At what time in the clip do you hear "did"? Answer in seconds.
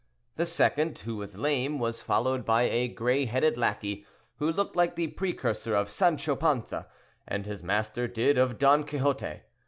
8.07-8.35